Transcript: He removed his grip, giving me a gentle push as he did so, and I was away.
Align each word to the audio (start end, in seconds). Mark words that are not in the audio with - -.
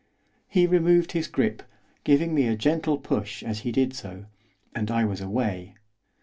He 0.47 0.65
removed 0.65 1.11
his 1.11 1.27
grip, 1.27 1.61
giving 2.03 2.33
me 2.33 2.47
a 2.47 2.55
gentle 2.57 2.97
push 2.97 3.43
as 3.43 3.59
he 3.59 3.71
did 3.71 3.93
so, 3.93 4.25
and 4.73 4.89
I 4.89 5.05
was 5.05 5.21
away. 5.21 5.75